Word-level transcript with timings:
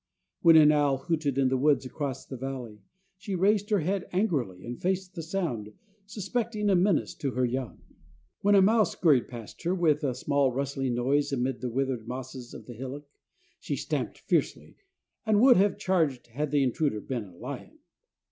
When 0.41 0.55
an 0.55 0.71
owl 0.71 0.97
hooted 0.97 1.37
in 1.37 1.49
the 1.49 1.57
woods 1.57 1.85
across 1.85 2.25
the 2.25 2.35
valley, 2.35 2.81
she 3.19 3.35
raised 3.35 3.69
her 3.69 3.81
head 3.81 4.05
angrily 4.11 4.65
and 4.65 4.81
faced 4.81 5.13
the 5.13 5.21
sound, 5.21 5.73
suspecting 6.07 6.71
a 6.71 6.75
menace 6.75 7.13
to 7.13 7.29
her 7.33 7.45
young. 7.45 7.83
When 8.39 8.55
a 8.55 8.63
mouse 8.63 8.93
scurried 8.93 9.27
past 9.27 9.61
her, 9.61 9.75
with 9.75 10.03
a 10.03 10.15
small, 10.15 10.51
rustling 10.53 10.95
noise 10.95 11.31
amid 11.31 11.61
the 11.61 11.69
withered 11.69 12.07
mosses 12.07 12.55
of 12.55 12.65
the 12.65 12.73
hillock, 12.73 13.05
she 13.59 13.75
stamped 13.75 14.17
fiercely, 14.17 14.75
and 15.23 15.39
would 15.39 15.57
have 15.57 15.77
charged 15.77 16.25
had 16.29 16.49
the 16.49 16.63
intruder 16.63 16.99
been 16.99 17.25
a 17.25 17.35
lion. 17.35 17.77